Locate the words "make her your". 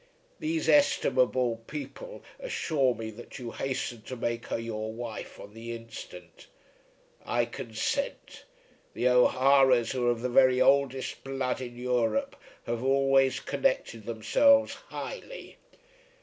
4.15-4.91